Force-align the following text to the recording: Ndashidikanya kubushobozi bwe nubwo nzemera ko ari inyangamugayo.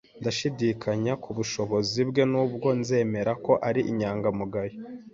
Ndashidikanya 0.21 1.13
kubushobozi 1.23 1.99
bwe 2.09 2.23
nubwo 2.31 2.67
nzemera 2.79 3.31
ko 3.45 3.53
ari 3.67 3.81
inyangamugayo. 3.91 4.77